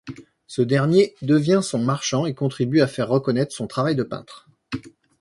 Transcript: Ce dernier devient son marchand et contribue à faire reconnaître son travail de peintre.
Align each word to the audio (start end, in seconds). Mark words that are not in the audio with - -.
Ce 0.47 0.63
dernier 0.63 1.13
devient 1.21 1.59
son 1.61 1.77
marchand 1.77 2.25
et 2.25 2.33
contribue 2.33 2.81
à 2.81 2.87
faire 2.87 3.07
reconnaître 3.07 3.53
son 3.53 3.67
travail 3.67 3.95
de 3.95 4.01
peintre. 4.01 4.49